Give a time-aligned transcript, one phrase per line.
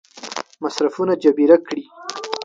[0.61, 1.83] مصرفونه جبیره کړي.